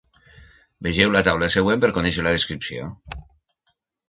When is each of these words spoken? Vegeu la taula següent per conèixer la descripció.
Vegeu 0.87 1.13
la 1.15 1.21
taula 1.27 1.49
següent 1.57 1.83
per 1.85 1.93
conèixer 1.99 2.27
la 2.29 2.33
descripció. 2.37 2.89